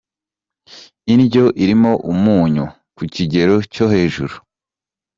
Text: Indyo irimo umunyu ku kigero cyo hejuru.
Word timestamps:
Indyo 1.13 1.45
irimo 1.63 1.91
umunyu 2.11 2.65
ku 2.95 3.03
kigero 3.13 3.55
cyo 3.73 3.85
hejuru. 3.93 4.35